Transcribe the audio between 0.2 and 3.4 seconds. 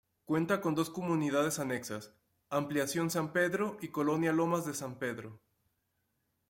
Cuenta con dos comunidades anexas: Ampliación San